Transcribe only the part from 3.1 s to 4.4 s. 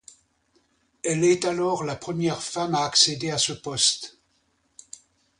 à ce poste.